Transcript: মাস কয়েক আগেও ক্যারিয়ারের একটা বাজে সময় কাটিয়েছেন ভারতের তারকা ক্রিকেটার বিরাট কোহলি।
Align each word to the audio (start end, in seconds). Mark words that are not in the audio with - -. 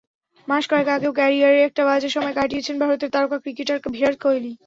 মাস 0.47 0.63
কয়েক 0.71 0.87
আগেও 0.95 1.17
ক্যারিয়ারের 1.17 1.65
একটা 1.67 1.81
বাজে 1.85 2.09
সময় 2.09 2.35
কাটিয়েছেন 2.35 2.75
ভারতের 2.81 3.09
তারকা 3.15 3.37
ক্রিকেটার 3.43 3.77
বিরাট 3.93 4.15
কোহলি। 4.23 4.51